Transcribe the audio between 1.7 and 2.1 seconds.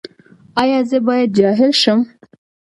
شم؟